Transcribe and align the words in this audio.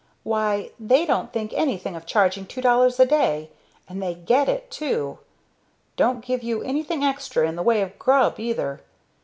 Why, 0.23 0.71
they 0.79 1.05
don't 1.05 1.31
think 1.31 1.53
anything 1.53 1.95
of 1.95 2.07
charging 2.07 2.47
two 2.47 2.59
dollars 2.59 2.99
a 2.99 3.05
day; 3.05 3.51
and 3.87 4.01
they 4.01 4.15
get 4.15 4.49
it, 4.49 4.71
too 4.71 5.19
don't 5.95 6.25
give 6.25 6.41
you 6.41 6.63
anything 6.63 7.03
extra 7.03 7.47
in 7.47 7.55
the 7.55 7.61
way 7.61 7.83
of 7.83 7.99
grub, 7.99 8.39
either. 8.39 8.81